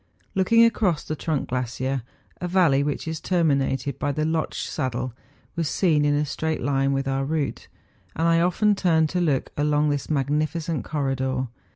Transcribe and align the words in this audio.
Looking 0.33 0.65
across 0.65 1.03
the 1.03 1.15
trunk 1.15 1.49
glacier, 1.49 2.01
a 2.37 2.47
valley 2.47 2.81
which 2.81 3.07
is 3.07 3.21
terminated 3.21 3.99
by 3.99 4.11
the 4.11 4.25
Lotsch 4.25 4.67
saddle, 4.67 5.13
was 5.55 5.69
seen 5.69 6.05
in 6.05 6.15
a 6.15 6.25
straight 6.25 6.63
line 6.63 6.91
with 6.91 7.07
our 7.07 7.23
route; 7.23 7.67
and 8.15 8.27
I 8.27 8.39
often 8.41 8.73
turned 8.73 9.09
to 9.09 9.21
look 9.21 9.51
along 9.59 9.91
this 9.91 10.09
magnificent 10.09 10.83
corridor. 10.83 11.45